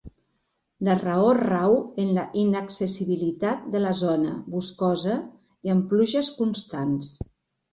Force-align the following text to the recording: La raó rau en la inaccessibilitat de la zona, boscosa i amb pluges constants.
La 0.85 0.93
raó 1.01 1.27
rau 1.39 1.75
en 2.03 2.09
la 2.15 2.23
inaccessibilitat 2.45 3.69
de 3.75 3.83
la 3.83 3.93
zona, 4.01 4.33
boscosa 4.55 5.19
i 5.69 5.75
amb 5.75 5.87
pluges 5.93 6.33
constants. 6.41 7.15